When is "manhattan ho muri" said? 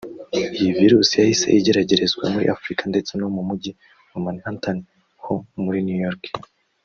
4.25-5.79